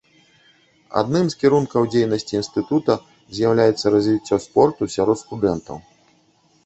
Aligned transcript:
Адным 1.01 1.25
з 1.33 1.37
кірункаў 1.43 1.81
дзейнасці 1.93 2.33
інстытута 2.39 2.93
з'яўляецца 3.41 3.85
развіццё 3.97 4.35
спорту 4.47 4.83
сярод 4.99 5.17
студэнтаў. 5.25 5.77